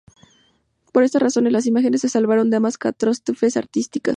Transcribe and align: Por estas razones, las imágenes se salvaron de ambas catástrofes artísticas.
Por 0.91 1.03
estas 1.03 1.21
razones, 1.21 1.53
las 1.53 1.67
imágenes 1.67 2.01
se 2.01 2.09
salvaron 2.09 2.49
de 2.49 2.57
ambas 2.57 2.79
catástrofes 2.79 3.55
artísticas. 3.55 4.09